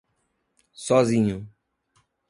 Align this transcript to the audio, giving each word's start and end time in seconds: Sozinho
Sozinho 0.85 1.47